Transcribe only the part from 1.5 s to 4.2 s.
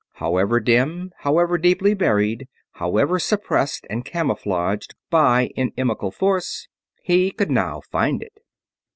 deeply buried, however suppressed and